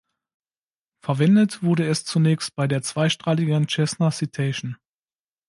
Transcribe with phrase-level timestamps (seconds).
[1.05, 4.77] Verwendet wurde es zunächst bei der zweistrahligen Cessna Citation.